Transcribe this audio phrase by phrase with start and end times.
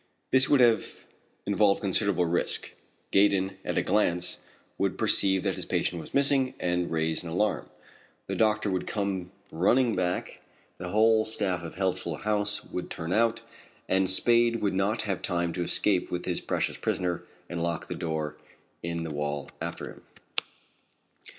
[0.31, 1.05] This would have
[1.45, 2.73] involved considerable risk.
[3.11, 4.39] Gaydon, at a glance,
[4.79, 7.69] would perceive that his patient was missing and raise an alarm;
[8.25, 10.41] the doctor would come running back;
[10.79, 13.41] the whole staff of Healthful House would turn out,
[13.87, 17.93] and Spade would not have time to escape with his precious prisoner and lock the
[17.93, 18.37] door
[18.81, 20.01] in the wall after him.